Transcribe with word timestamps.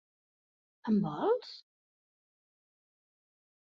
Em 0.93 0.97
vols? 1.05 1.53